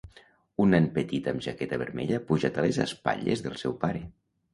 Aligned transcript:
Un 0.63 0.71
nen 0.75 0.85
petit 0.95 1.27
amb 1.31 1.43
jaqueta 1.47 1.79
vermella 1.81 2.19
pujat 2.31 2.57
a 2.57 2.65
les 2.67 2.79
espatlles 2.87 3.45
del 3.49 3.59
seu 3.65 3.77
pare. 3.85 4.03